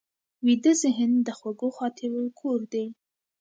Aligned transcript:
ویده 0.45 0.73
ذهن 0.83 1.11
د 1.27 1.29
خوږو 1.37 1.69
خاطرو 1.77 2.21
کور 2.39 2.59
دی 2.73 2.85